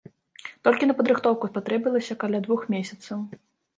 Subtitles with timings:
[0.67, 3.17] Толькі на падрыхтоўку спатрэбілася каля двух месяцаў.